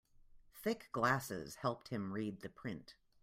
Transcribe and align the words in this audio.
Thick 0.55 0.89
glasses 0.91 1.57
helped 1.57 1.89
him 1.89 2.11
read 2.11 2.41
the 2.41 2.49
print. 2.49 2.95